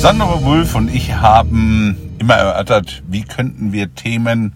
[0.00, 4.54] Sandra Wulff und ich haben immer erörtert, wie könnten wir Themen,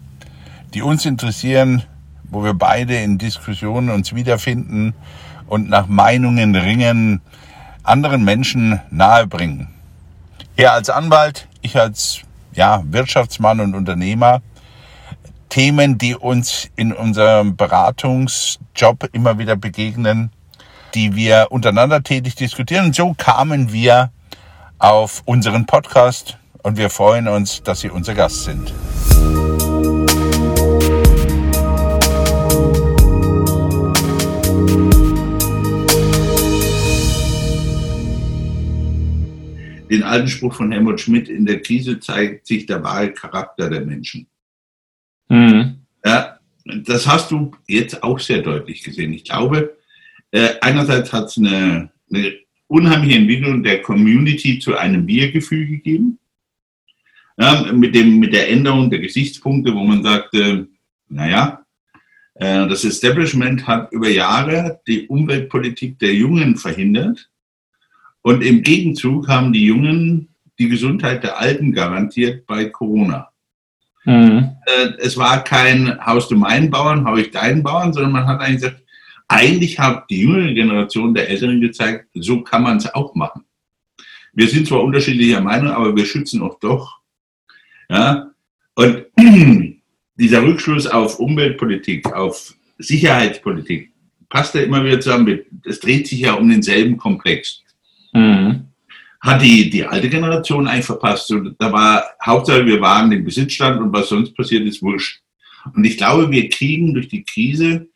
[0.73, 1.83] die uns interessieren,
[2.31, 4.95] wo wir beide in Diskussionen uns wiederfinden
[5.47, 7.21] und nach Meinungen ringen,
[7.83, 9.69] anderen Menschen nahebringen.
[10.57, 12.23] Er als Anwalt, ich als
[12.55, 14.41] ja, Wirtschaftsmann und Unternehmer.
[15.51, 20.31] Themen, die uns in unserem Beratungsjob immer wieder begegnen,
[20.95, 22.87] die wir untereinander tätig diskutieren.
[22.87, 24.11] Und so kamen wir
[24.79, 28.73] auf unseren Podcast und wir freuen uns, dass Sie unser Gast sind.
[39.91, 43.83] Den alten Spruch von Helmut Schmidt, in der Krise zeigt sich der wahre Charakter der
[43.83, 44.27] Menschen.
[45.29, 45.87] Mhm.
[46.05, 49.13] Ja, das hast du jetzt auch sehr deutlich gesehen.
[49.13, 49.77] Ich glaube,
[50.31, 52.44] äh, einerseits hat es eine, eine
[52.75, 56.19] unheimliche Entwicklung der Community zu einem Wir-Gefühl gegeben.
[57.37, 60.69] Ja, mit, dem, mit der Änderung der Gesichtspunkte, wo man sagte,
[61.09, 61.65] naja,
[62.35, 67.31] äh, das Establishment hat über Jahre die Umweltpolitik der Jungen verhindert.
[68.23, 73.29] Und im Gegenzug haben die Jungen die Gesundheit der Alten garantiert bei Corona.
[74.05, 74.51] Mhm.
[74.67, 78.41] Äh, es war kein Haus du meinen Bauern, hau ich deinen Bauern, sondern man hat
[78.41, 78.84] eigentlich gesagt,
[79.29, 83.45] eigentlich hat die jüngere Generation der Älteren gezeigt, so kann man es auch machen.
[84.33, 86.99] Wir sind zwar unterschiedlicher Meinung, aber wir schützen auch doch.
[87.89, 88.31] Ja?
[88.75, 89.07] Und
[90.17, 93.93] dieser Rückschluss auf Umweltpolitik, auf Sicherheitspolitik,
[94.29, 95.41] passt ja immer wieder zusammen.
[95.65, 97.63] Es dreht sich ja um denselben Komplex.
[98.13, 98.65] Mhm.
[99.21, 101.31] Hat die, die alte Generation eigentlich verpasst.
[101.31, 105.23] Und da war Hauptsache, wir waren im Besitzstand und was sonst passiert ist, wurscht.
[105.75, 107.89] Und ich glaube, wir kriegen durch die Krise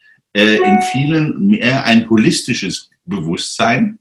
[0.56, 3.98] in vielen mehr ein holistisches Bewusstsein,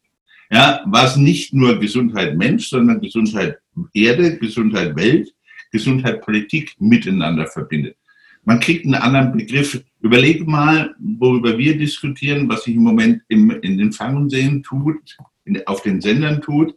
[0.51, 3.57] ja, was nicht nur Gesundheit Mensch, sondern Gesundheit
[3.93, 5.33] Erde, Gesundheit Welt,
[5.71, 7.97] Gesundheit Politik miteinander verbindet.
[8.43, 9.83] Man kriegt einen anderen Begriff.
[9.99, 15.65] Überleg mal, worüber wir diskutieren, was sich im Moment im, in den Fernsehen tut, in,
[15.67, 16.73] auf den Sendern tut.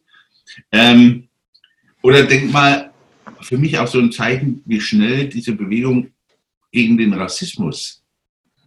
[0.72, 1.28] Ähm,
[2.03, 2.91] oder denk mal,
[3.41, 6.09] für mich auch so ein Zeichen, wie schnell diese Bewegung
[6.72, 8.00] gegen den Rassismus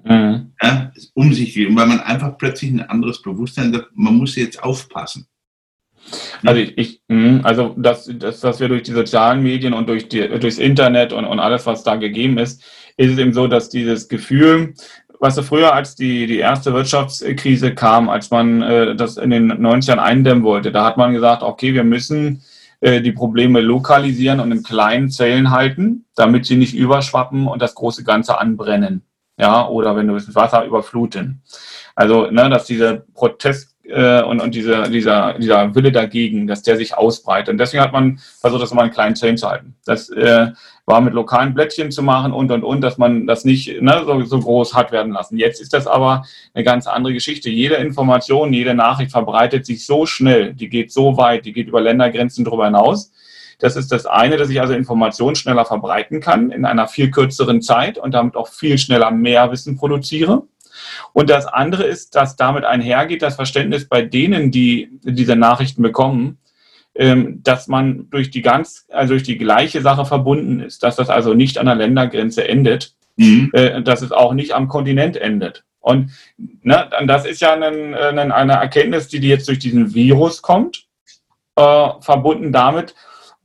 [0.03, 0.53] mhm.
[0.61, 4.63] ja, um sich geht, weil man einfach plötzlich ein anderes Bewusstsein hat, man muss jetzt
[4.63, 5.27] aufpassen.
[6.43, 10.09] Also ich, ich mhm, also dass, dass, dass wir durch die sozialen Medien und durch
[10.09, 12.61] die, durchs Internet und, und alles, was da gegeben ist,
[12.97, 14.73] ist es eben so, dass dieses Gefühl,
[15.19, 19.51] was du, früher als die, die erste Wirtschaftskrise kam, als man äh, das in den
[19.51, 22.43] 90ern eindämmen wollte, da hat man gesagt, okay, wir müssen
[22.81, 27.75] äh, die Probleme lokalisieren und in kleinen Zellen halten, damit sie nicht überschwappen und das
[27.75, 29.03] große Ganze anbrennen
[29.37, 31.41] ja, oder wenn du das Wasser überfluten.
[31.95, 36.77] Also, ne, dass dieser Protest äh, und, und dieser, dieser, dieser Wille dagegen, dass der
[36.77, 37.49] sich ausbreitet.
[37.49, 39.75] Und deswegen hat man versucht, das immer einen kleinen Chain zu halten.
[39.85, 40.51] Das äh,
[40.85, 44.21] war mit lokalen Blättchen zu machen und und und, dass man das nicht ne, so,
[44.23, 45.37] so groß hat werden lassen.
[45.37, 47.49] Jetzt ist das aber eine ganz andere Geschichte.
[47.49, 51.81] Jede Information, jede Nachricht verbreitet sich so schnell, die geht so weit, die geht über
[51.81, 53.11] Ländergrenzen darüber hinaus
[53.63, 57.61] das ist das eine, dass ich also Informationen schneller verbreiten kann in einer viel kürzeren
[57.61, 60.43] Zeit und damit auch viel schneller mehr Wissen produziere.
[61.13, 66.39] Und das andere ist, dass damit einhergeht das Verständnis bei denen, die diese Nachrichten bekommen,
[66.93, 71.09] ähm, dass man durch die ganz, also durch die gleiche Sache verbunden ist, dass das
[71.09, 73.49] also nicht an der Ländergrenze endet, mhm.
[73.53, 75.63] Äh, dass es auch nicht am Kontinent endet.
[75.79, 80.85] Und ne, das ist ja ein, eine Erkenntnis, die jetzt durch diesen Virus kommt,
[81.55, 82.93] äh, verbunden damit,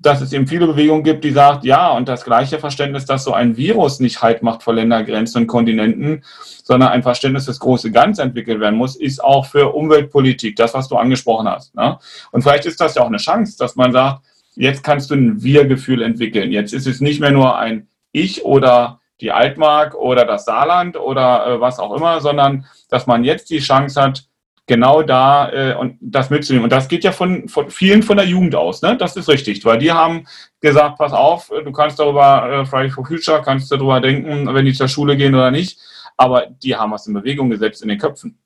[0.00, 3.32] dass es eben viele Bewegungen gibt, die sagt, ja, und das gleiche Verständnis, dass so
[3.32, 6.22] ein Virus nicht Halt macht vor Ländergrenzen und Kontinenten,
[6.62, 10.88] sondern ein Verständnis, das große Ganz entwickelt werden muss, ist auch für Umweltpolitik, das, was
[10.88, 11.74] du angesprochen hast.
[11.74, 11.98] Ne?
[12.30, 14.22] Und vielleicht ist das ja auch eine Chance, dass man sagt,
[14.54, 16.52] jetzt kannst du ein Wir-Gefühl entwickeln.
[16.52, 21.46] Jetzt ist es nicht mehr nur ein Ich oder die Altmark oder das Saarland oder
[21.46, 24.24] äh, was auch immer, sondern dass man jetzt die Chance hat,
[24.68, 26.64] genau da äh, und das mitzunehmen.
[26.64, 28.96] Und das geht ja von, von vielen von der Jugend aus, ne?
[28.96, 30.26] Das ist richtig, weil die haben
[30.60, 34.72] gesagt, pass auf, du kannst darüber, äh, Friday for Future, kannst darüber denken, wenn die
[34.72, 35.80] zur Schule gehen oder nicht,
[36.16, 38.38] aber die haben was in Bewegung gesetzt in den Köpfen.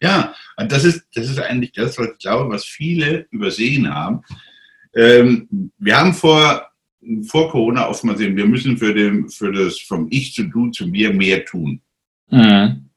[0.00, 4.22] Ja, und das ist, das ist eigentlich das, was ich glaube, was viele übersehen haben.
[4.94, 6.66] Ähm, wir haben vor,
[7.26, 10.86] vor Corona oftmals sehen, wir müssen für, den, für das vom Ich zu Du zu
[10.86, 11.80] mir mehr tun.
[12.30, 12.87] Mhm.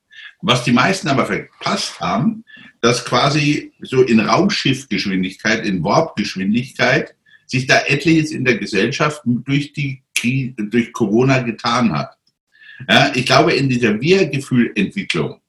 [0.41, 2.43] Was die meisten aber verpasst haben,
[2.81, 7.15] dass quasi so in Raumschiffgeschwindigkeit, in Warpgeschwindigkeit
[7.45, 10.01] sich da etliches in der Gesellschaft durch die
[10.57, 12.15] durch Corona getan hat.
[12.87, 15.41] Ja, ich glaube, in dieser Wir-Gefühl-Entwicklung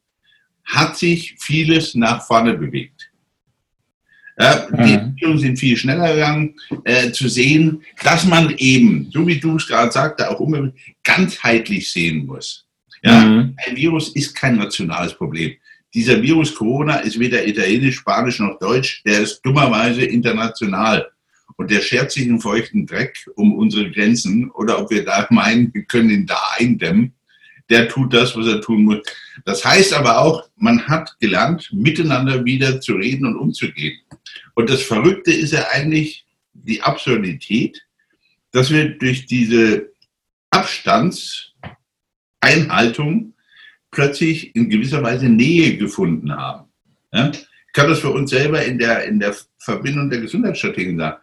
[0.64, 3.10] hat sich vieles nach vorne bewegt.
[4.38, 4.98] Ja, die mhm.
[4.98, 6.54] Entwicklungen sind viel schneller gegangen,
[6.84, 10.72] äh, zu sehen, dass man eben, so wie du es gerade sagte, auch immer
[11.02, 12.66] ganzheitlich sehen muss.
[13.02, 13.56] Ja, mhm.
[13.66, 15.54] Ein Virus ist kein nationales Problem.
[15.94, 21.10] Dieser Virus Corona ist weder italienisch, spanisch noch deutsch, der ist dummerweise international.
[21.56, 25.72] Und der schert sich einen feuchten Dreck um unsere Grenzen oder ob wir da meinen,
[25.74, 27.12] wir können ihn da eindämmen
[27.72, 28.98] der tut das, was er tun muss.
[29.44, 33.98] Das heißt aber auch, man hat gelernt, miteinander wieder zu reden und umzugehen.
[34.54, 37.82] Und das Verrückte ist ja eigentlich die Absurdität,
[38.50, 39.90] dass wir durch diese
[42.42, 43.34] Abstandseinhaltung
[43.90, 46.68] plötzlich in gewisser Weise Nähe gefunden haben.
[47.12, 47.30] Ja?
[47.30, 51.16] Ich kann das für uns selber in der, in der Verbindung der Gesundheitsstrategien sagen.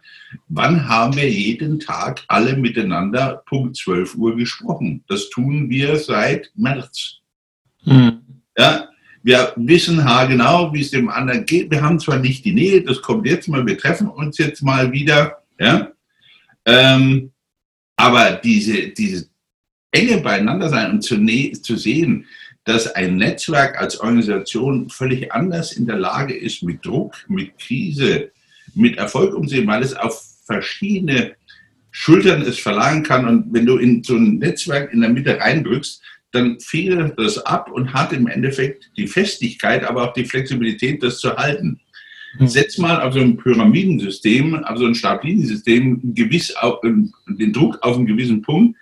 [0.48, 5.04] Wann haben wir jeden Tag alle miteinander Punkt 12 Uhr gesprochen?
[5.08, 7.18] Das tun wir seit März.
[7.84, 8.22] Mhm.
[8.56, 8.88] Ja,
[9.22, 11.70] wir wissen haargenau, wie es dem anderen geht.
[11.70, 14.90] Wir haben zwar nicht die Nähe, das kommt jetzt mal, wir treffen uns jetzt mal
[14.90, 15.42] wieder.
[15.58, 15.92] Ja?
[16.64, 17.30] Ähm,
[17.96, 19.29] aber diese, diese
[19.92, 21.16] enge beieinander sein und zu,
[21.62, 22.26] zu sehen,
[22.64, 28.30] dass ein Netzwerk als Organisation völlig anders in der Lage ist, mit Druck, mit Krise,
[28.74, 31.32] mit Erfolg umzugehen, weil es auf verschiedene
[31.90, 33.26] Schultern es verlangen kann.
[33.26, 36.02] Und wenn du in so ein Netzwerk in der Mitte reindrückst,
[36.32, 41.18] dann federt das ab und hat im Endeffekt die Festigkeit, aber auch die Flexibilität, das
[41.18, 41.80] zu halten.
[42.38, 42.46] Mhm.
[42.46, 47.96] Setz mal auf so ein Pyramidensystem, auf so ein Stablinensystem gewiss auf, den Druck auf
[47.96, 48.78] einen gewissen Punkt,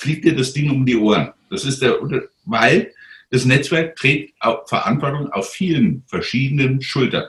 [0.00, 1.32] fliegt dir das Ding um die Ohren.
[1.50, 1.98] Das ist der,
[2.46, 2.92] weil
[3.30, 4.34] das Netzwerk trägt
[4.66, 7.28] Verantwortung auf vielen verschiedenen Schultern.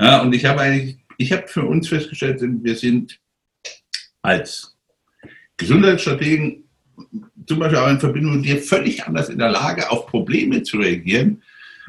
[0.00, 3.20] Ja, und ich habe eigentlich, ich habe für uns festgestellt, wir sind
[4.22, 4.74] als
[5.58, 6.64] Gesundheitsstrategen
[7.46, 10.78] zum Beispiel auch in Verbindung mit dir völlig anders in der Lage, auf Probleme zu
[10.78, 11.42] reagieren,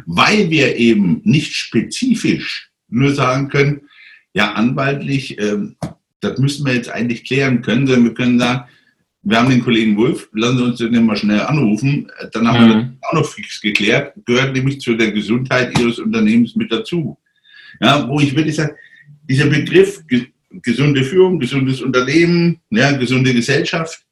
[0.05, 3.87] weil wir eben nicht spezifisch nur sagen können,
[4.33, 5.77] ja, anwaltlich, ähm,
[6.19, 8.69] das müssen wir jetzt eigentlich klären können, sondern wir können sagen,
[9.23, 12.11] wir haben den Kollegen Wolf, lassen Sie uns den mal schnell anrufen.
[12.33, 12.67] Dann haben mhm.
[12.67, 17.17] wir das auch noch fix geklärt, gehört nämlich zu der Gesundheit Ihres Unternehmens mit dazu.
[17.79, 18.75] Ja, wo ich wirklich sage,
[19.29, 20.03] dieser Begriff
[20.61, 24.05] gesunde Führung, gesundes Unternehmen, ja, gesunde Gesellschaft,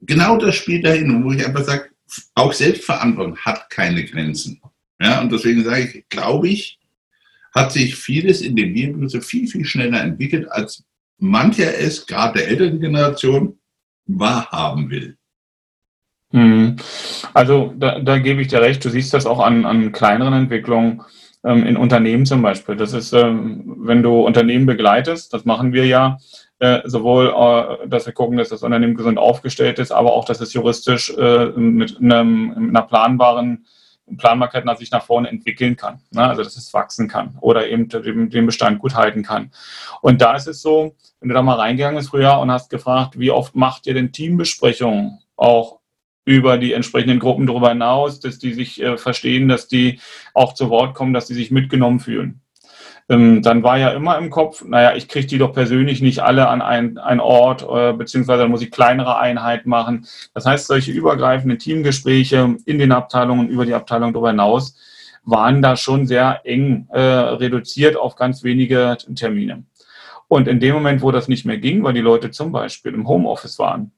[0.00, 1.90] genau das spielt dahin, wo ich einfach sage,
[2.34, 4.60] auch Selbstverantwortung hat keine Grenzen.
[5.00, 6.78] Ja, und deswegen sage ich, glaube ich,
[7.52, 10.84] hat sich vieles in dem Virus viel, viel schneller entwickelt, als
[11.18, 13.58] mancher es, gerade der älteren Generation,
[14.06, 15.16] wahrhaben will.
[16.32, 16.76] Hm.
[17.34, 21.02] Also da, da, gebe ich dir recht, du siehst das auch an, an kleineren Entwicklungen
[21.44, 22.76] ähm, in Unternehmen zum Beispiel.
[22.76, 26.18] Das ist, ähm, wenn du Unternehmen begleitest, das machen wir ja,
[26.58, 30.40] äh, sowohl, äh, dass wir gucken, dass das Unternehmen gesund aufgestellt ist, aber auch, dass
[30.40, 33.66] es juristisch äh, mit, einem, mit einer planbaren
[34.16, 36.00] Planbarkeit sich nach vorne entwickeln kann.
[36.10, 36.22] Ne?
[36.26, 39.50] Also dass es wachsen kann oder eben den Bestand gut halten kann.
[40.00, 43.18] Und da ist es so, wenn du da mal reingegangen bist früher und hast gefragt,
[43.18, 45.80] wie oft macht ihr denn Teambesprechungen auch
[46.24, 50.00] über die entsprechenden Gruppen darüber hinaus, dass die sich äh, verstehen, dass die
[50.34, 52.40] auch zu Wort kommen, dass die sich mitgenommen fühlen
[53.08, 56.48] ähm, dann war ja immer im Kopf, naja, ich kriege die doch persönlich nicht alle
[56.48, 60.06] an einen Ort, äh, beziehungsweise dann muss ich kleinere Einheiten machen.
[60.34, 64.76] Das heißt, solche übergreifenden Teamgespräche in den Abteilungen, über die Abteilung darüber hinaus,
[65.24, 69.64] waren da schon sehr eng äh, reduziert auf ganz wenige Termine.
[70.28, 73.06] Und in dem Moment, wo das nicht mehr ging, weil die Leute zum Beispiel im
[73.06, 73.92] Homeoffice waren,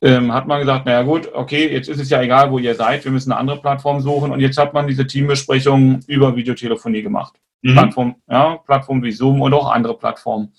[0.00, 3.04] ähm, hat man gesagt, naja gut, okay, jetzt ist es ja egal, wo ihr seid,
[3.04, 7.34] wir müssen eine andere Plattform suchen und jetzt hat man diese Teambesprechungen über Videotelefonie gemacht.
[7.62, 7.72] Mhm.
[7.72, 10.52] Plattform, ja, Plattformen wie Zoom und auch andere Plattformen.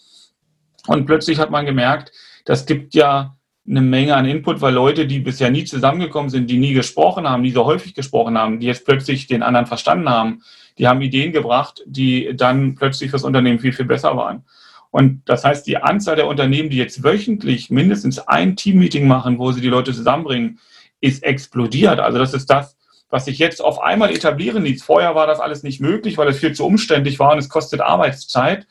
[0.87, 2.11] Und plötzlich hat man gemerkt,
[2.45, 3.35] das gibt ja
[3.67, 7.43] eine Menge an Input, weil Leute, die bisher nie zusammengekommen sind, die nie gesprochen haben,
[7.43, 10.41] nie so häufig gesprochen haben, die jetzt plötzlich den anderen verstanden haben,
[10.77, 14.43] die haben Ideen gebracht, die dann plötzlich fürs Unternehmen viel, viel besser waren.
[14.91, 19.51] Und das heißt, die Anzahl der Unternehmen, die jetzt wöchentlich mindestens ein Teammeeting machen, wo
[19.51, 20.59] sie die Leute zusammenbringen,
[20.99, 21.99] ist explodiert.
[21.99, 22.77] Also das ist das,
[23.13, 24.81] was sich jetzt auf einmal etablieren ließ.
[24.81, 27.79] Vorher war das alles nicht möglich, weil es viel zu umständlich war und es kostet
[27.79, 28.65] Arbeitszeit.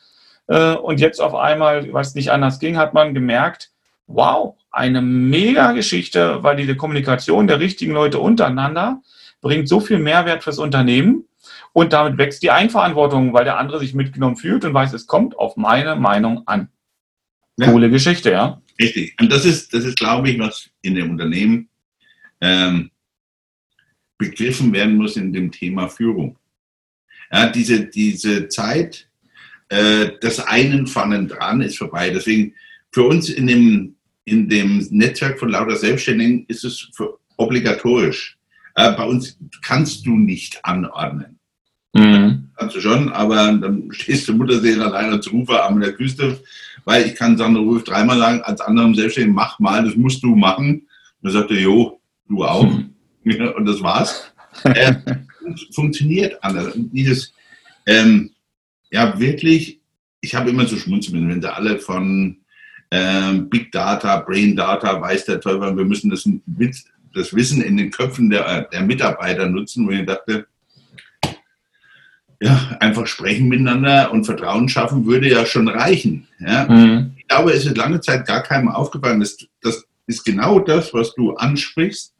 [0.47, 3.71] Äh, und jetzt auf einmal, weil es nicht anders ging, hat man gemerkt,
[4.05, 9.01] wow, eine mega Geschichte, weil diese Kommunikation der richtigen Leute untereinander
[9.39, 11.23] bringt so viel Mehrwert fürs Unternehmen
[11.71, 15.39] und damit wächst die Eigenverantwortung, weil der andere sich mitgenommen fühlt und weiß, es kommt
[15.39, 16.67] auf meine Meinung an.
[17.55, 17.71] Ja.
[17.71, 18.61] Coole Geschichte, ja.
[18.77, 19.15] Richtig.
[19.21, 21.69] Und das ist, das ist, glaube ich, was in dem Unternehmen
[22.41, 22.91] ähm,
[24.17, 26.37] begriffen werden muss in dem Thema Führung.
[27.31, 29.07] Ja, diese, diese Zeit
[29.69, 32.09] äh, des einen Pfannen dran ist vorbei.
[32.09, 32.53] Deswegen
[32.91, 36.91] für uns in dem, in dem Netzwerk von lauter Selbstständigen ist es
[37.37, 38.37] obligatorisch.
[38.75, 41.39] Äh, bei uns kannst du nicht anordnen.
[41.93, 42.49] Mhm.
[42.55, 46.39] Kannst du schon, aber dann stehst du Mutterseelen allein als Rufer an der Küste,
[46.85, 50.35] weil ich kann Sandro Ruf dreimal sagen, als anderem Selbstständigen, mach mal, das musst du
[50.35, 50.81] machen.
[50.81, 50.87] Und
[51.21, 52.63] dann sagte, jo, du auch.
[52.63, 52.92] Mhm.
[53.25, 54.31] Ja, und das war's.
[54.63, 54.93] äh,
[55.73, 56.73] funktioniert anders.
[56.75, 57.33] Dieses,
[57.85, 58.31] ähm,
[58.91, 59.79] ja, wirklich,
[60.21, 62.37] ich habe immer so schmunzeln, wenn sie alle von
[62.91, 66.29] ähm, Big Data, Brain Data, weiß der Teufel, wir müssen das,
[67.13, 70.47] das Wissen in den Köpfen der, der Mitarbeiter nutzen, wo ich dachte,
[72.39, 76.27] ja, einfach sprechen miteinander und Vertrauen schaffen würde ja schon reichen.
[76.39, 76.65] Ja?
[76.65, 77.13] Mhm.
[77.17, 79.21] Ich glaube, es ist lange Zeit gar keinem aufgefallen.
[79.21, 82.12] Das, das ist genau das, was du ansprichst,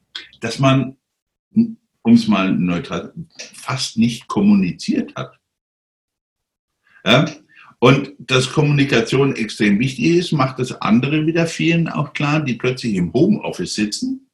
[0.43, 0.97] dass man,
[1.53, 3.13] um es mal neutral,
[3.53, 5.39] fast nicht kommuniziert hat.
[7.05, 7.25] Ja?
[7.79, 12.95] Und dass Kommunikation extrem wichtig ist, macht das andere wieder vielen auch klar, die plötzlich
[12.95, 14.29] im Homeoffice sitzen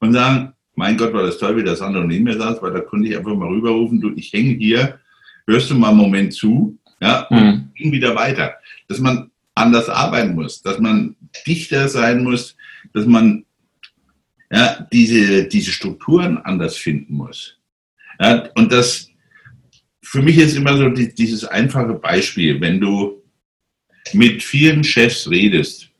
[0.00, 2.80] und sagen, mein Gott, war das toll, wie das andere neben mir saß, weil da
[2.80, 5.00] konnte ich einfach mal rüberrufen, du, ich hänge hier,
[5.46, 7.70] hörst du mal einen Moment zu, ja, und mhm.
[7.74, 8.54] ging wieder weiter.
[8.86, 11.16] Dass man anders arbeiten muss, dass man
[11.46, 12.56] dichter sein muss,
[12.92, 13.44] dass man
[14.50, 17.56] ja, diese, diese Strukturen anders finden muss.
[18.20, 19.10] Ja, und das,
[20.02, 23.22] für mich ist immer so die, dieses einfache Beispiel, wenn du
[24.12, 25.90] mit vielen Chefs redest,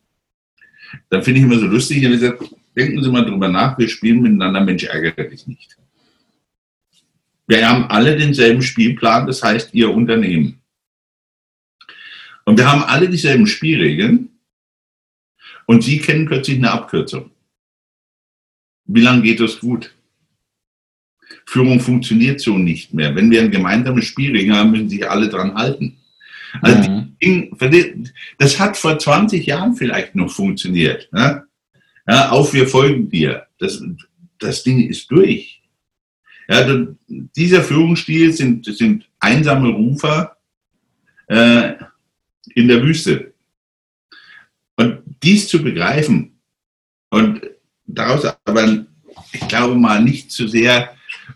[1.11, 2.39] dann finde ich immer so lustig, wenn ich sage,
[2.77, 5.77] denken Sie mal drüber nach, wir spielen miteinander, Mensch, ärgere dich nicht.
[7.47, 10.61] Wir haben alle denselben Spielplan, das heißt Ihr Unternehmen.
[12.45, 14.31] Und wir haben alle dieselben Spielregeln
[15.67, 17.31] und Sie kennen plötzlich eine Abkürzung.
[18.89, 19.95] Wie lange geht das gut?
[21.47, 23.15] Führung funktioniert so nicht mehr.
[23.15, 25.99] Wenn wir ein gemeinsames Spielring haben, müssen sich alle dran halten.
[26.63, 28.13] Also mhm.
[28.39, 31.09] das hat vor 20 Jahren vielleicht noch funktioniert.
[31.13, 31.45] Ne?
[32.07, 33.47] Ja, auf, wir folgen dir.
[33.59, 33.83] Das,
[34.39, 35.63] das Ding ist durch.
[36.49, 40.39] Ja, dieser Führungsstil sind, sind einsame Rufer
[41.27, 41.75] äh,
[42.55, 43.35] in der Wüste.
[44.77, 46.39] Und dies zu begreifen
[47.11, 47.43] und
[47.89, 48.85] daraus aber,
[49.33, 50.91] ich glaube mal, nicht zu sehr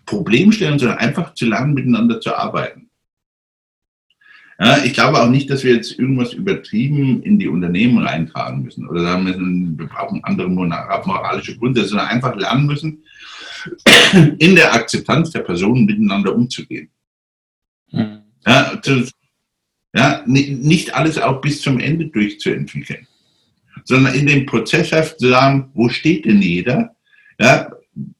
[0.05, 2.89] Problem stellen, sondern einfach zu lernen, miteinander zu arbeiten.
[4.59, 8.87] Ja, ich glaube auch nicht, dass wir jetzt irgendwas übertrieben in die Unternehmen reintragen müssen
[8.87, 13.03] oder sagen müssen, wir brauchen andere moralische Gründe, sondern einfach lernen müssen,
[14.37, 16.89] in der Akzeptanz der Personen miteinander umzugehen.
[17.91, 18.21] Mhm.
[18.45, 19.09] Ja, zu,
[19.95, 23.07] ja, nicht alles auch bis zum Ende durchzuentwickeln,
[23.83, 26.95] sondern in dem Prozess zu sagen, wo steht denn jeder?
[27.39, 27.69] Ja,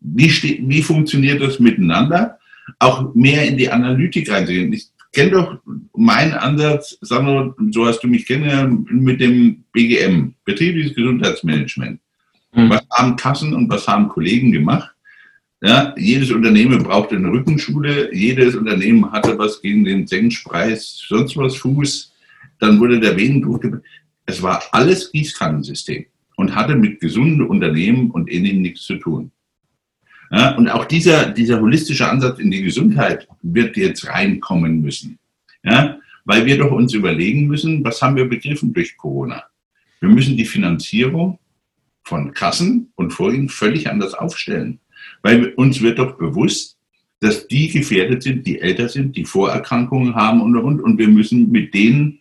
[0.01, 2.37] wie, steht, wie funktioniert das miteinander?
[2.79, 4.71] Auch mehr in die Analytik reinzugehen.
[4.73, 5.59] Ich kenne doch
[5.95, 11.99] meinen Ansatz, Sandro, so hast du mich kennengelernt, mit dem BGM, Betriebliches Gesundheitsmanagement.
[12.53, 12.69] Mhm.
[12.69, 14.89] Was haben Kassen und was haben Kollegen gemacht?
[15.61, 21.55] Ja, jedes Unternehmen brauchte eine Rückenschule, jedes Unternehmen hatte was gegen den Senkpreis, sonst was
[21.55, 22.11] Fuß.
[22.59, 23.63] Dann wurde der Venendruck.
[24.25, 26.05] Es war alles Gießkannensystem
[26.37, 29.31] und hatte mit gesunden Unternehmen und ähnlichem nichts zu tun.
[30.31, 35.19] Ja, und auch dieser, dieser holistische Ansatz in die Gesundheit wird jetzt reinkommen müssen.
[35.63, 39.43] Ja, weil wir doch uns überlegen müssen, was haben wir begriffen durch Corona?
[39.99, 41.39] Wir müssen die Finanzierung
[42.03, 44.79] von Kassen und Folgen völlig anders aufstellen.
[45.21, 46.77] Weil uns wird doch bewusst,
[47.19, 51.51] dass die gefährdet sind, die älter sind, die Vorerkrankungen haben und, und, und wir müssen
[51.51, 52.19] mit denen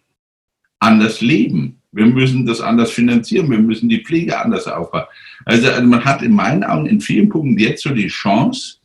[0.78, 1.81] anders leben.
[1.92, 3.50] Wir müssen das anders finanzieren.
[3.50, 5.04] Wir müssen die Pflege anders aufbauen.
[5.44, 8.78] Also, also man hat in meinen Augen in vielen Punkten jetzt so die Chance,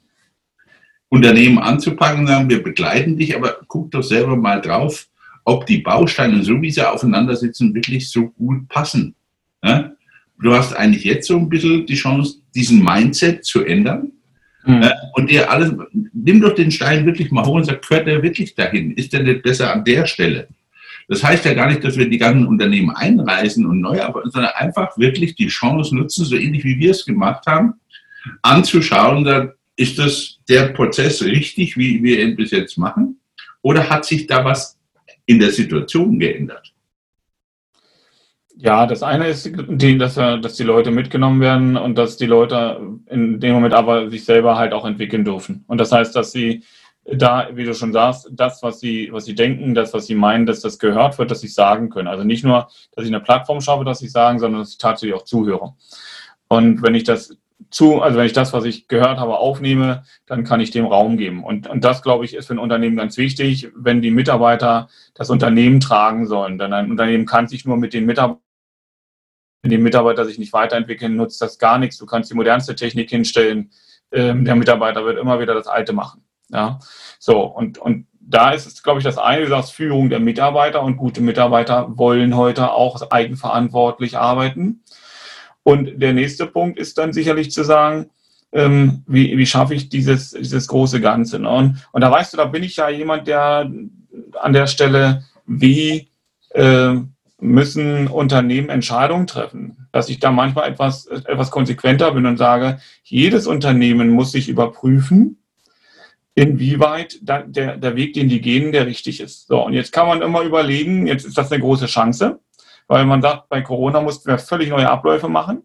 [1.09, 5.07] Unternehmen anzupacken und sagen, wir begleiten dich, aber guck doch selber mal drauf,
[5.45, 9.15] ob die Bausteine, so wie sie aufeinander sitzen, wirklich so gut passen.
[9.63, 9.93] Ja?
[10.41, 14.11] Du hast eigentlich jetzt so ein bisschen die Chance, diesen Mindset zu ändern.
[14.65, 14.89] Mhm.
[15.13, 15.71] Und dir alles,
[16.13, 18.91] nimm doch den Stein wirklich mal hoch und sag, gehört der wirklich dahin?
[18.91, 20.49] Ist der nicht besser an der Stelle?
[21.07, 24.97] Das heißt ja gar nicht, dass wir die ganzen Unternehmen einreißen und neu sondern einfach
[24.97, 27.75] wirklich die Chance nutzen, so ähnlich wie wir es gemacht haben,
[28.41, 33.19] anzuschauen, da ist das der Prozess richtig, wie wir ihn bis jetzt machen,
[33.61, 34.77] oder hat sich da was
[35.25, 36.73] in der Situation geändert?
[38.59, 42.81] Ja, das eine ist, die, dass, dass die Leute mitgenommen werden und dass die Leute
[43.05, 45.63] in dem Moment aber sich selber halt auch entwickeln dürfen.
[45.67, 46.63] Und das heißt, dass sie
[47.13, 50.45] da, wie du schon sagst, das, was sie, was sie denken, das, was sie meinen,
[50.45, 52.07] dass das gehört wird, dass sie sagen können.
[52.07, 55.15] Also nicht nur, dass ich eine Plattform schaffe, dass ich sagen, sondern dass ich tatsächlich
[55.15, 55.73] auch zuhöre.
[56.49, 57.37] Und wenn ich das
[57.69, 61.17] zu, also wenn ich das, was ich gehört habe, aufnehme, dann kann ich dem Raum
[61.17, 61.43] geben.
[61.43, 65.29] Und, und das, glaube ich, ist für ein Unternehmen ganz wichtig, wenn die Mitarbeiter das
[65.29, 66.57] Unternehmen tragen sollen.
[66.57, 68.41] Denn ein Unternehmen kann sich nur mit den Mitarbeitern
[69.63, 71.97] wenn die Mitarbeiter sich nicht weiterentwickeln, nutzt das gar nichts.
[71.97, 73.71] Du kannst die modernste Technik hinstellen.
[74.11, 76.23] Ähm, der Mitarbeiter wird immer wieder das Alte machen.
[76.49, 76.79] Ja,
[77.19, 80.97] so und, und da ist es, glaube ich, das eine, das Führung der Mitarbeiter und
[80.97, 84.83] gute Mitarbeiter wollen heute auch eigenverantwortlich arbeiten.
[85.63, 88.09] Und der nächste Punkt ist dann sicherlich zu sagen,
[88.51, 91.39] ähm, wie, wie schaffe ich dieses, dieses große Ganze.
[91.39, 91.49] Ne?
[91.49, 93.69] Und, und da weißt du, da bin ich ja jemand, der
[94.39, 96.09] an der Stelle, wie
[96.51, 96.95] äh,
[97.39, 103.47] müssen Unternehmen Entscheidungen treffen, dass ich da manchmal etwas, etwas konsequenter bin und sage, jedes
[103.47, 105.37] Unternehmen muss sich überprüfen,
[106.37, 109.47] inwieweit da, der, der Weg, den die gehen, der richtig ist.
[109.47, 112.39] So, und jetzt kann man immer überlegen, jetzt ist das eine große Chance,
[112.87, 115.63] weil man sagt, bei Corona mussten wir völlig neue Abläufe machen.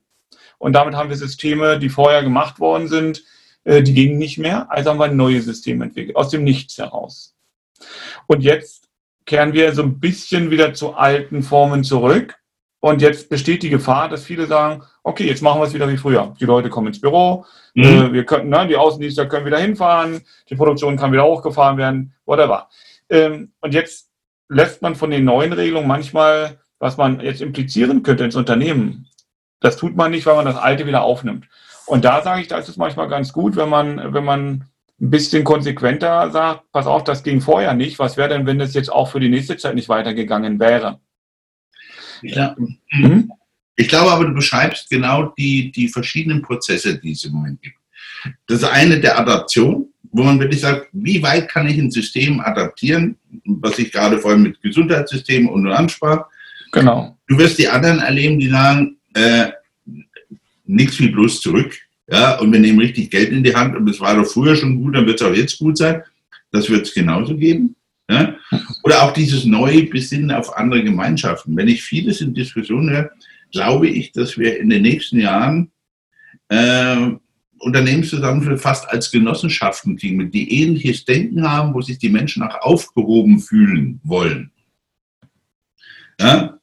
[0.57, 3.23] Und damit haben wir Systeme, die vorher gemacht worden sind,
[3.65, 4.73] äh, die gingen nicht mehr.
[4.73, 7.37] Also haben wir ein neues System entwickelt, aus dem Nichts heraus.
[8.27, 8.89] Und jetzt
[9.27, 12.39] kehren wir so ein bisschen wieder zu alten Formen zurück.
[12.85, 15.97] Und jetzt besteht die Gefahr, dass viele sagen, okay, jetzt machen wir es wieder wie
[15.97, 16.35] früher.
[16.41, 17.85] Die Leute kommen ins Büro, mhm.
[17.85, 22.13] äh, wir können, ne, die Außendienste können wieder hinfahren, die Produktion kann wieder hochgefahren werden,
[22.27, 22.69] whatever.
[23.09, 24.11] Ähm, und jetzt
[24.49, 29.07] lässt man von den neuen Regelungen manchmal, was man jetzt implizieren könnte ins Unternehmen,
[29.61, 31.47] das tut man nicht, weil man das Alte wieder aufnimmt.
[31.87, 34.65] Und da sage ich, da ist es manchmal ganz gut, wenn man, wenn man
[35.01, 38.01] ein bisschen konsequenter sagt, pass auf, das ging vorher nicht.
[38.01, 40.99] Was wäre denn, wenn das jetzt auch für die nächste Zeit nicht weitergegangen wäre?
[42.23, 42.57] Ja.
[42.91, 43.31] Mhm.
[43.77, 47.77] Ich glaube aber, du beschreibst genau die, die verschiedenen Prozesse, die es im Moment gibt.
[48.47, 53.17] Das eine der Adaption, wo man wirklich sagt, wie weit kann ich ein System adaptieren,
[53.45, 56.27] was ich gerade vorhin mit Gesundheitssystemen und ansprach.
[56.71, 57.17] Genau.
[57.27, 59.53] Du wirst die anderen erleben, die sagen, äh,
[60.67, 61.77] nichts wie bloß zurück.
[62.09, 64.83] Ja, und wir nehmen richtig Geld in die Hand und es war doch früher schon
[64.83, 66.03] gut, dann wird es auch jetzt gut sein.
[66.51, 67.75] Das wird es genauso geben.
[68.13, 68.37] Ja?
[68.85, 71.57] Oder auch dieses neue Besinnen auf andere Gemeinschaften.
[71.57, 73.11] Wenn ich vieles in Diskussionen höre,
[73.51, 75.73] glaube ich, dass wir in den nächsten Jahren
[76.49, 77.11] äh,
[77.59, 83.41] Unternehmenszusammenschlüsse fast als Genossenschaften kriegen, die ähnliches Denken haben, wo sich die Menschen auch aufgehoben
[83.41, 84.51] fühlen wollen.
[86.21, 86.59] Ja?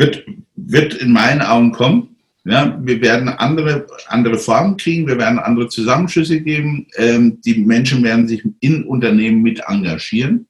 [0.00, 0.24] wird,
[0.56, 2.16] wird in meinen Augen kommen.
[2.44, 6.86] Ja, wir werden andere, andere Formen kriegen, wir werden andere Zusammenschlüsse geben.
[6.96, 10.46] Ähm, die Menschen werden sich in Unternehmen mit engagieren.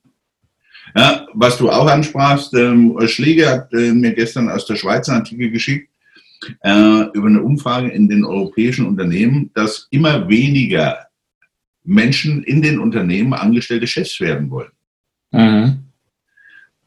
[0.96, 5.18] Ja, was du auch ansprachst, ähm, Schläger hat äh, mir gestern aus der Schweiz einen
[5.18, 5.88] Artikel geschickt
[6.62, 11.06] äh, über eine Umfrage in den europäischen Unternehmen, dass immer weniger
[11.84, 14.70] Menschen in den Unternehmen angestellte Chefs werden wollen.
[15.32, 15.84] Mhm.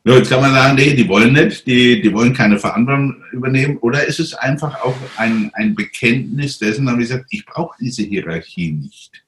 [0.05, 3.77] Ja, jetzt kann man sagen, nee, die wollen nicht, die, die wollen keine Verantwortung übernehmen.
[3.77, 8.03] Oder ist es einfach auch ein, ein Bekenntnis dessen, haben ich gesagt, ich brauche diese
[8.03, 9.23] Hierarchie nicht.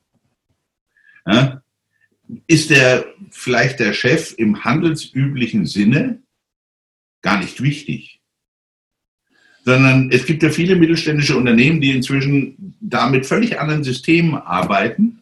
[1.25, 1.61] Ja?
[2.47, 6.21] Ist der vielleicht der Chef im handelsüblichen Sinne
[7.21, 8.21] gar nicht wichtig?
[9.63, 15.21] Sondern es gibt ja viele mittelständische Unternehmen, die inzwischen da mit völlig anderen Systemen arbeiten.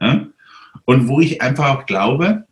[0.00, 0.28] Ja?
[0.84, 2.46] Und wo ich einfach auch glaube,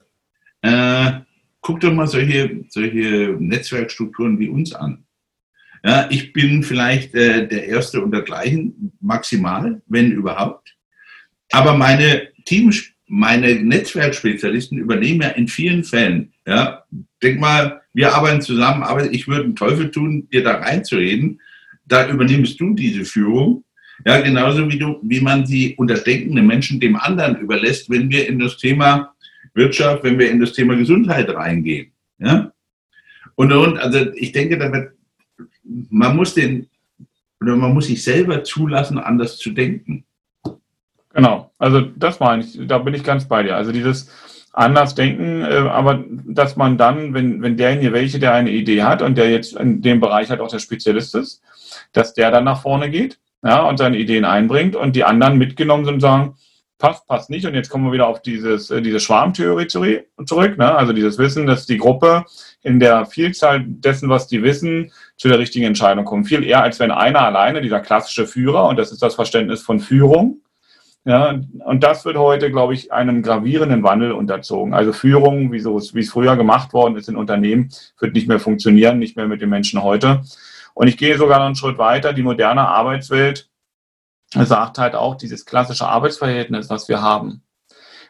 [0.62, 1.20] äh,
[1.60, 5.04] guck doch mal solche, solche Netzwerkstrukturen wie uns an.
[5.84, 10.76] Ja, ich bin vielleicht äh, der Erste untergleichen, maximal, wenn überhaupt.
[11.52, 16.32] Aber meine Teams, meine Netzwerkspezialisten übernehmen ja in vielen Fällen.
[16.46, 16.84] Ja,
[17.22, 21.40] denk mal, wir arbeiten zusammen, aber ich würde einen Teufel tun, dir da reinzureden.
[21.86, 23.64] Da übernimmst du diese Führung.
[24.04, 28.38] Ja, genauso wie du, wie man die unterdenkenden Menschen dem anderen überlässt, wenn wir in
[28.38, 29.14] das Thema
[29.54, 31.92] Wirtschaft, wenn wir in das Thema Gesundheit reingehen.
[32.18, 32.52] Ja?
[33.36, 34.92] Und, und also ich denke, da wird,
[35.64, 36.68] man muss den,
[37.40, 40.04] oder man muss sich selber zulassen, anders zu denken.
[41.16, 43.56] Genau, also das meine ich, da bin ich ganz bei dir.
[43.56, 44.10] Also dieses
[44.52, 49.00] anders denken, äh, aber dass man dann, wenn, wenn derjenige welche, der eine Idee hat
[49.00, 51.42] und der jetzt in dem Bereich halt auch der Spezialist ist,
[51.94, 55.86] dass der dann nach vorne geht ja, und seine Ideen einbringt und die anderen mitgenommen
[55.86, 56.34] sind und sagen,
[56.78, 57.46] passt, passt nicht.
[57.46, 60.58] Und jetzt kommen wir wieder auf dieses, äh, diese Schwarmtheorie zurück.
[60.58, 60.74] Ne?
[60.74, 62.26] Also dieses Wissen, dass die Gruppe
[62.62, 66.28] in der Vielzahl dessen, was die wissen, zu der richtigen Entscheidung kommt.
[66.28, 69.80] Viel eher, als wenn einer alleine, dieser klassische Führer, und das ist das Verständnis von
[69.80, 70.42] Führung,
[71.06, 74.74] ja, und das wird heute, glaube ich, einem gravierenden Wandel unterzogen.
[74.74, 78.40] Also Führung, wie, so, wie es früher gemacht worden ist in Unternehmen, wird nicht mehr
[78.40, 80.22] funktionieren, nicht mehr mit den Menschen heute.
[80.74, 82.12] Und ich gehe sogar noch einen Schritt weiter.
[82.12, 83.48] Die moderne Arbeitswelt
[84.34, 87.44] sagt halt auch dieses klassische Arbeitsverhältnis, was wir haben,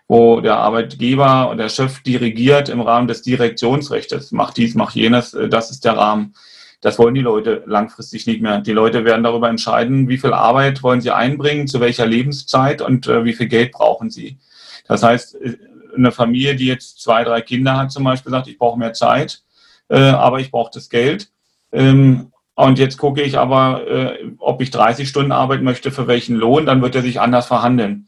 [0.08, 5.36] wo der Arbeitgeber und der Chef dirigiert im Rahmen des Direktionsrechts, macht dies, macht jenes,
[5.50, 6.34] das ist der Rahmen.
[6.80, 8.60] Das wollen die Leute langfristig nicht mehr.
[8.60, 13.06] Die Leute werden darüber entscheiden, wie viel Arbeit wollen sie einbringen, zu welcher Lebenszeit und
[13.06, 14.38] äh, wie viel Geld brauchen sie.
[14.86, 15.56] Das heißt, äh,
[15.96, 19.42] eine Familie, die jetzt zwei, drei Kinder hat, zum Beispiel sagt, ich brauche mehr Zeit,
[19.88, 21.30] äh, aber ich brauche das Geld.
[21.72, 26.36] Ähm, und jetzt gucke ich aber, äh, ob ich 30 Stunden arbeiten möchte, für welchen
[26.36, 28.06] Lohn, dann wird er sich anders verhandeln.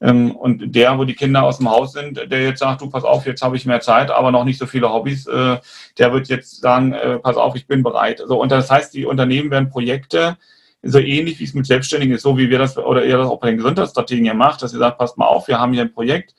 [0.00, 3.04] Ähm, und der, wo die Kinder aus dem Haus sind, der jetzt sagt, du pass
[3.04, 5.58] auf, jetzt habe ich mehr Zeit, aber noch nicht so viele Hobbys, äh,
[5.98, 8.22] der wird jetzt sagen, äh, pass auf, ich bin bereit.
[8.26, 10.38] So, und das heißt, die Unternehmen werden Projekte
[10.82, 13.38] so ähnlich wie es mit Selbstständigen ist, so wie wir das oder ihr das auch
[13.38, 15.92] bei den Gesundheitsstrategien ja macht, dass ihr sagt, passt mal auf, wir haben hier ein
[15.92, 16.34] Projekt,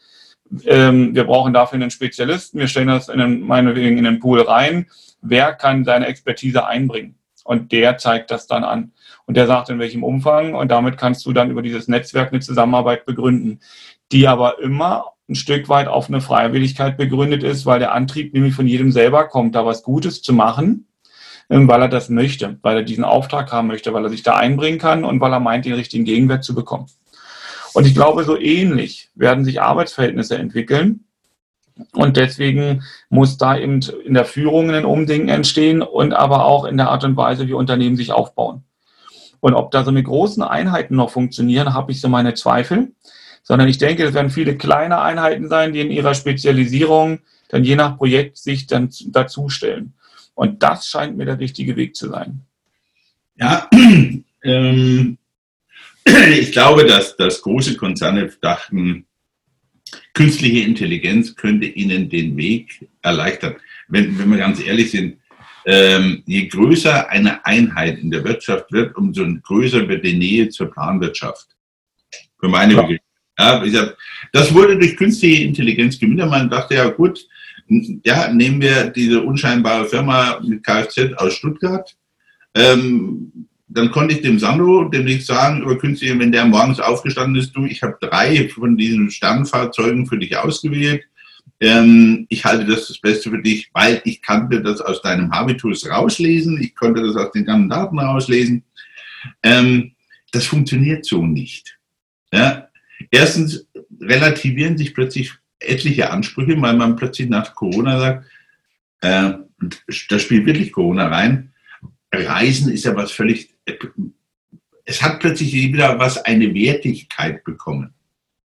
[0.65, 4.41] ähm, wir brauchen dafür einen Spezialisten, wir stellen das in einen, meinetwegen in den Pool
[4.41, 4.87] rein,
[5.21, 7.15] wer kann seine Expertise einbringen?
[7.43, 8.91] Und der zeigt das dann an.
[9.25, 10.55] Und der sagt, in welchem Umfang.
[10.55, 13.59] Und damit kannst du dann über dieses Netzwerk eine Zusammenarbeit begründen,
[14.11, 18.53] die aber immer ein Stück weit auf eine Freiwilligkeit begründet ist, weil der Antrieb nämlich
[18.53, 20.87] von jedem selber kommt, da was Gutes zu machen,
[21.49, 24.35] ähm, weil er das möchte, weil er diesen Auftrag haben möchte, weil er sich da
[24.35, 26.87] einbringen kann und weil er meint, den richtigen Gegenwert zu bekommen.
[27.73, 31.05] Und ich glaube, so ähnlich werden sich Arbeitsverhältnisse entwickeln.
[31.93, 36.75] Und deswegen muss da eben in der Führung ein Umdenken entstehen und aber auch in
[36.75, 38.63] der Art und Weise, wie Unternehmen sich aufbauen.
[39.41, 42.93] Und ob da so eine großen Einheiten noch funktionieren, habe ich so meine Zweifel.
[43.43, 47.75] Sondern ich denke, es werden viele kleine Einheiten sein, die in ihrer Spezialisierung dann je
[47.75, 49.93] nach Projekt sich dann dazustellen.
[50.35, 52.41] Und das scheint mir der richtige Weg zu sein.
[53.35, 53.67] Ja,
[54.43, 55.17] ähm,
[56.05, 59.05] ich glaube, dass, dass große Konzerne dachten,
[60.13, 63.55] künstliche Intelligenz könnte ihnen den Weg erleichtern.
[63.87, 65.17] Wenn, wenn wir ganz ehrlich sind,
[65.65, 70.71] ähm, je größer eine Einheit in der Wirtschaft wird, umso größer wird die Nähe zur
[70.71, 71.47] Planwirtschaft.
[72.39, 72.81] Für meine ja.
[72.81, 73.03] Begriffe.
[73.39, 73.97] Ja, hab,
[74.33, 76.29] das wurde durch künstliche Intelligenz gemindert.
[76.29, 77.25] Man dachte ja, gut,
[78.03, 81.95] ja, nehmen wir diese unscheinbare Firma mit Kfz aus Stuttgart.
[82.53, 87.55] Ähm, dann konnte ich dem Sandro demnächst sagen, über künstliche, wenn der morgens aufgestanden ist,
[87.55, 91.03] du, ich habe drei von diesen Sternfahrzeugen für dich ausgewählt.
[91.59, 95.87] Ähm, ich halte das das Beste für dich, weil ich kannte das aus deinem Habitus
[95.87, 98.63] rauslesen, ich konnte das aus den ganzen Daten rauslesen.
[99.43, 99.91] Ähm,
[100.31, 101.77] das funktioniert so nicht.
[102.33, 102.67] Ja?
[103.11, 103.67] Erstens
[103.99, 108.25] relativieren sich plötzlich etliche Ansprüche, weil man plötzlich nach Corona sagt,
[109.01, 109.33] äh,
[110.09, 111.53] da spielt wirklich Corona rein.
[112.11, 113.53] Reisen ist ja was völlig,
[114.85, 117.93] es hat plötzlich wieder was eine Wertigkeit bekommen.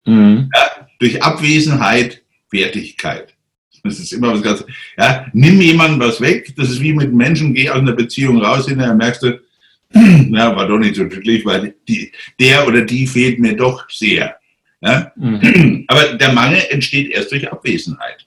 [0.04, 0.50] Mhm.
[0.54, 3.34] Ja, durch Abwesenheit Wertigkeit.
[3.82, 4.64] Das ist immer was ganz,
[4.96, 8.66] ja, nimm jemandem was weg, das ist wie mit Menschen, geh aus einer Beziehung raus,
[8.66, 9.40] hinterher merkst du,
[9.92, 14.36] na, war doch nicht so glücklich, weil die, der oder die fehlt mir doch sehr.
[14.80, 15.12] Ja?
[15.16, 15.84] Mhm.
[15.88, 18.26] Aber der Mangel entsteht erst durch Abwesenheit.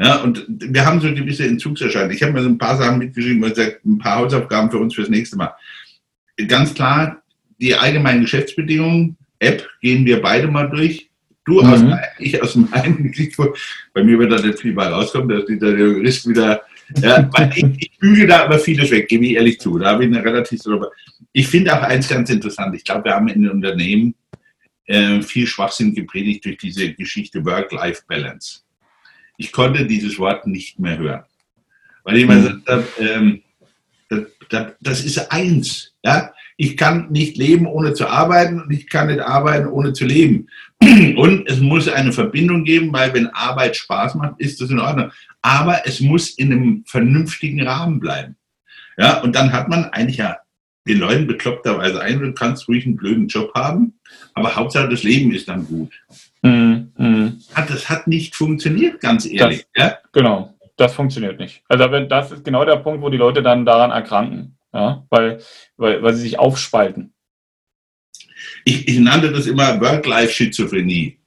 [0.00, 2.16] Ja, und wir haben so gewisse Entzugserscheinungen.
[2.16, 4.94] Ich habe mir so ein paar Sachen mitgeschrieben und gesagt, ein paar Hausaufgaben für uns
[4.94, 5.54] fürs nächste Mal.
[6.48, 7.22] Ganz klar,
[7.58, 11.10] die allgemeinen Geschäftsbedingungen, App, gehen wir beide mal durch.
[11.44, 11.72] Du mhm.
[11.72, 13.12] aus meinem, ich aus meinem
[13.94, 16.62] Bei mir wird da nicht viel bei rauskommen, dass dieser Jurist wieder.
[17.00, 19.78] Ja, ich, ich büge da aber vieles weg, gebe ich ehrlich zu.
[19.78, 20.60] Da habe ich eine relativ.
[21.32, 22.74] Ich finde auch eins ganz interessant.
[22.76, 24.14] Ich glaube, wir haben in den Unternehmen
[24.86, 28.60] äh, viel Schwachsinn gepredigt durch diese Geschichte Work-Life-Balance.
[29.36, 31.24] Ich konnte dieses Wort nicht mehr hören.
[32.04, 33.42] Weil ich immer gesagt habe, ähm,
[34.48, 35.92] das, ist eins.
[36.02, 36.32] Ja?
[36.62, 40.48] ich kann nicht leben, ohne zu arbeiten und ich kann nicht arbeiten, ohne zu leben.
[40.80, 45.10] Und es muss eine Verbindung geben, weil wenn Arbeit Spaß macht, ist das in Ordnung.
[45.40, 48.36] Aber es muss in einem vernünftigen Rahmen bleiben.
[48.96, 50.36] Ja, und dann hat man eigentlich ja
[50.86, 53.94] den Leuten bekloppterweise ein, du kannst ruhig einen blöden Job haben,
[54.34, 55.92] aber Hauptsache das Leben ist dann gut.
[56.42, 57.40] Mm, mm.
[57.54, 59.66] Das hat nicht funktioniert, ganz ehrlich.
[59.74, 59.98] Das, ja?
[60.12, 61.62] Genau, das funktioniert nicht.
[61.68, 65.42] Also das ist genau der Punkt, wo die Leute dann daran erkranken ja, weil,
[65.76, 67.12] weil, weil sie sich aufspalten.
[68.64, 71.18] Ich, ich nannte das immer Work-Life-Schizophrenie.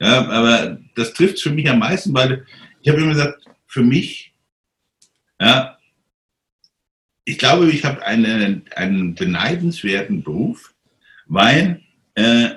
[0.00, 2.46] Ja, aber das trifft es für mich am meisten, weil
[2.82, 4.34] ich habe immer gesagt, für mich,
[5.40, 5.78] ja,
[7.24, 10.74] ich glaube, ich habe einen, einen beneidenswerten Beruf,
[11.26, 11.80] weil
[12.14, 12.50] äh,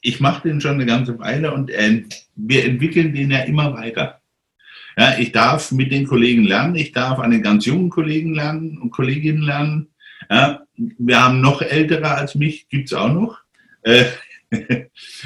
[0.00, 2.04] ich mache den schon eine ganze Weile und äh,
[2.36, 4.17] wir entwickeln den ja immer weiter.
[4.98, 8.78] Ja, ich darf mit den Kollegen lernen, ich darf an den ganz jungen Kollegen lernen
[8.78, 9.88] und Kolleginnen lernen.
[10.28, 13.38] Ja, wir haben noch ältere als mich, gibt es auch noch.
[13.82, 14.06] Äh,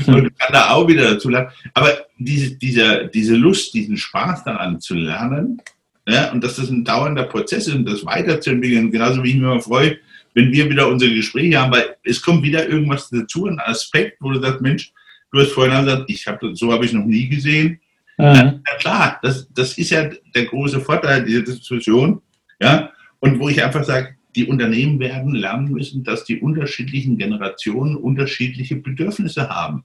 [0.07, 1.49] und kann da auch wieder dazu lernen.
[1.73, 5.63] Aber diese, dieser, diese Lust, diesen Spaß daran zu lernen,
[6.07, 9.45] ja, und dass das ein dauernder Prozess ist und das weiterzuentwickeln, genauso wie ich mich
[9.45, 9.99] immer freue,
[10.35, 14.33] wenn wir wieder unsere Gespräche haben, weil es kommt wieder irgendwas dazu, ein Aspekt, wo
[14.33, 14.93] du sagst, Mensch,
[15.31, 17.81] du hast vorhin gesagt, ich hab, so habe ich noch nie gesehen.
[18.23, 22.23] Ja, klar, das, das ist ja der große Vorteil dieser Diskussion.
[22.61, 22.91] Ja?
[23.21, 28.77] Und wo ich einfach sage, die Unternehmen werden lernen müssen, dass die unterschiedlichen Generationen unterschiedliche
[28.77, 29.85] Bedürfnisse haben.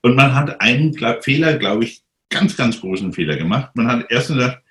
[0.00, 3.70] Und man hat einen Fehler, glaube ich, ganz, ganz großen Fehler gemacht.
[3.74, 4.62] Man hat erst gesagt,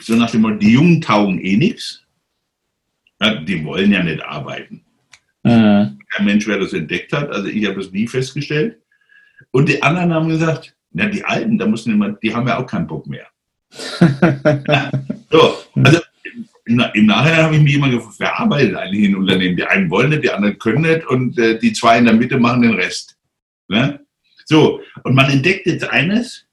[0.00, 2.02] so nach dem Motto, die Jungen taugen eh nichts.
[3.20, 4.84] Ja, die wollen ja nicht arbeiten.
[5.42, 5.98] Mhm.
[6.10, 8.78] Kein Mensch, wer das entdeckt hat, also ich habe das nie festgestellt.
[9.52, 12.66] und die anderen haben gesagt, na, die Alten, da müssen immer, die haben ja auch
[12.66, 13.26] keinen Bock mehr.
[14.10, 14.90] ja,
[15.30, 16.00] so, also
[16.64, 19.56] im Nachhinein habe ich mich immer gefragt, wer arbeitet eigentlich in Unternehmen?
[19.56, 22.38] Die einen wollen nicht, die anderen können nicht und äh, die zwei in der Mitte
[22.38, 23.16] machen den Rest.
[23.68, 24.00] Ne?
[24.44, 26.46] So, und man entdeckt jetzt eines,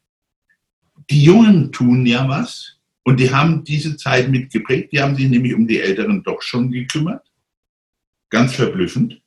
[1.10, 5.54] die Jungen tun ja was und die haben diese Zeit mitgeprägt, die haben sich nämlich
[5.54, 7.26] um die Älteren doch schon gekümmert.
[8.30, 9.21] Ganz verblüffend.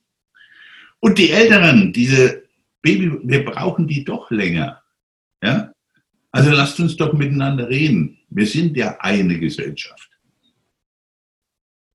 [0.99, 2.43] Und die Älteren, diese
[2.81, 4.80] Baby, wir brauchen die doch länger.
[5.41, 5.71] Ja?
[6.31, 8.17] Also lasst uns doch miteinander reden.
[8.29, 10.09] Wir sind ja eine Gesellschaft.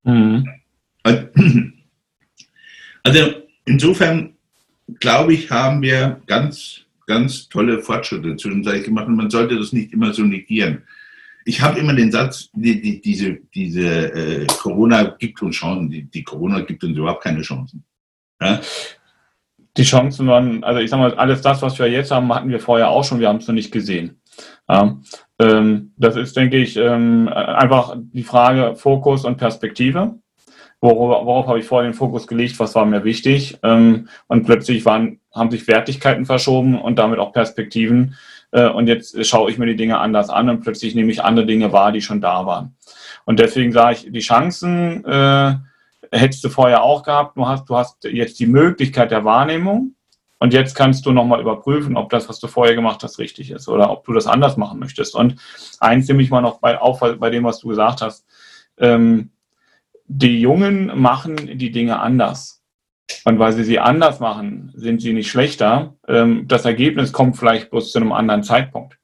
[0.04, 0.46] Mhm.
[3.02, 4.35] Also insofern
[5.00, 9.92] glaube ich, haben wir ganz, ganz tolle Fortschritte zwischenzeitlich gemacht und man sollte das nicht
[9.92, 10.82] immer so negieren.
[11.44, 16.02] Ich habe immer den Satz, die, die, diese, diese äh, Corona gibt uns Chancen, die,
[16.02, 17.85] die, Corona gibt uns überhaupt keine Chancen.
[18.40, 18.61] Ja?
[19.76, 22.60] Die Chancen waren, also ich sage mal, alles das, was wir jetzt haben, hatten wir
[22.60, 24.20] vorher auch schon, wir haben es noch nicht gesehen.
[24.68, 24.98] Ja,
[25.38, 30.18] ähm, das ist, denke ich, ähm, einfach die Frage Fokus und Perspektive.
[30.80, 32.58] Worauf, worauf habe ich vorher den Fokus gelegt?
[32.60, 33.58] Was war mir wichtig?
[33.62, 38.14] Ähm, und plötzlich waren, haben sich Wertigkeiten verschoben und damit auch Perspektiven.
[38.52, 41.46] Äh, und jetzt schaue ich mir die Dinge anders an und plötzlich nehme ich andere
[41.46, 42.76] Dinge wahr, die schon da waren.
[43.24, 45.54] Und deswegen sage ich, die Chancen äh,
[46.12, 47.36] hättest du vorher auch gehabt.
[47.36, 49.94] Du hast, du hast jetzt die Möglichkeit der Wahrnehmung.
[50.38, 53.68] Und jetzt kannst du nochmal überprüfen, ob das, was du vorher gemacht hast, richtig ist
[53.68, 55.14] oder ob du das anders machen möchtest.
[55.14, 55.36] Und
[55.80, 58.26] eins nehme ich mal noch bei, auf bei dem, was du gesagt hast.
[58.78, 59.30] Ähm,
[60.08, 62.62] die Jungen machen die Dinge anders.
[63.24, 65.94] Und weil sie sie anders machen, sind sie nicht schlechter.
[66.06, 68.98] Ähm, das Ergebnis kommt vielleicht bloß zu einem anderen Zeitpunkt.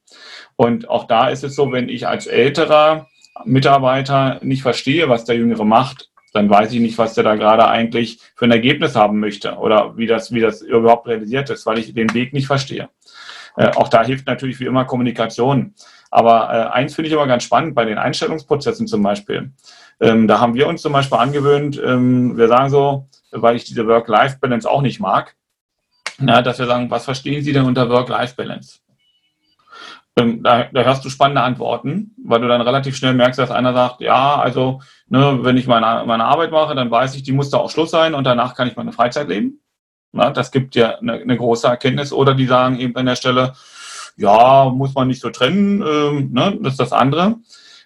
[0.57, 3.09] Und auch da ist es so, wenn ich als älterer
[3.45, 7.69] Mitarbeiter nicht verstehe, was der Jüngere macht, dann weiß ich nicht, was der da gerade
[7.69, 11.79] eigentlich für ein Ergebnis haben möchte oder wie das, wie das überhaupt realisiert ist, weil
[11.79, 12.89] ich den Weg nicht verstehe.
[13.57, 15.75] Äh, auch da hilft natürlich wie immer Kommunikation.
[16.11, 19.53] Aber äh, eins finde ich immer ganz spannend bei den Einstellungsprozessen zum Beispiel.
[20.01, 23.87] Ähm, da haben wir uns zum Beispiel angewöhnt, ähm, wir sagen so, weil ich diese
[23.87, 25.35] Work-Life-Balance auch nicht mag,
[26.19, 28.81] na, dass wir sagen, was verstehen Sie denn unter Work-Life-Balance?
[30.17, 33.73] Ähm, da, da, hörst du spannende Antworten, weil du dann relativ schnell merkst, dass einer
[33.73, 37.49] sagt, ja, also ne, wenn ich meine, meine Arbeit mache, dann weiß ich, die muss
[37.49, 39.63] da auch Schluss sein und danach kann ich meine Freizeit leben.
[40.13, 42.13] Na, das gibt ja eine, eine, große Erkenntnis.
[42.13, 43.55] Oder die sagen eben an der Stelle,
[44.17, 47.37] ja, muss man nicht so trennen, ähm, ne, das ist das andere.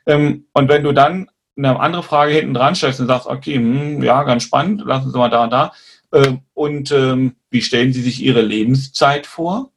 [0.07, 4.03] Ähm, und wenn du dann eine andere Frage hinten dran stellst und sagst, okay, hm,
[4.03, 5.73] ja, ganz spannend, lassen Sie mal da und da.
[6.12, 9.71] Ähm, und ähm, wie stellen Sie sich Ihre Lebenszeit vor?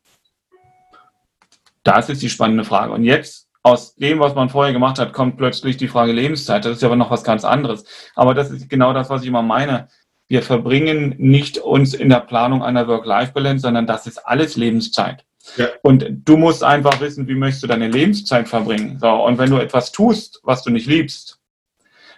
[1.83, 2.93] Das ist die spannende Frage.
[2.93, 6.65] Und jetzt aus dem, was man vorher gemacht hat, kommt plötzlich die Frage Lebenszeit.
[6.65, 7.83] Das ist aber noch was ganz anderes.
[8.15, 9.89] Aber das ist genau das, was ich immer meine.
[10.27, 15.25] Wir verbringen nicht uns in der Planung einer Work-Life-Balance, sondern das ist alles Lebenszeit.
[15.57, 15.67] Ja.
[15.81, 18.99] Und du musst einfach wissen, wie möchtest du deine Lebenszeit verbringen.
[18.99, 21.39] So, und wenn du etwas tust, was du nicht liebst,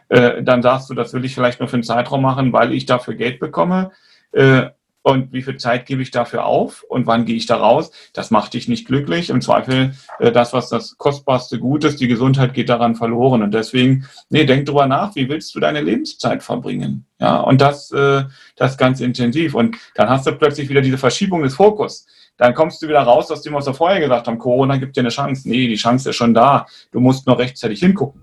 [0.10, 2.86] äh, dann sagst du, das will ich vielleicht nur für einen Zeitraum machen, weil ich
[2.86, 3.92] dafür Geld bekomme.
[4.34, 4.70] Äh,
[5.04, 7.92] und wie viel Zeit gebe ich dafür auf und wann gehe ich da raus?
[8.14, 9.30] Das macht dich nicht glücklich.
[9.30, 13.42] Im Zweifel, äh, das, was das kostbarste Gut ist, die Gesundheit geht daran verloren.
[13.42, 17.06] Und deswegen, nee, denk drüber nach, wie willst du deine Lebenszeit verbringen?
[17.20, 18.24] Ja, und das, äh,
[18.56, 19.56] das ganz intensiv.
[19.56, 22.06] Und dann hast du plötzlich wieder diese Verschiebung des Fokus.
[22.38, 24.38] Dann kommst du wieder raus aus dem, was wir vorher gesagt haben.
[24.38, 25.50] Corona gibt dir eine Chance.
[25.50, 26.66] Nee, die Chance ist schon da.
[26.92, 28.22] Du musst nur rechtzeitig hingucken.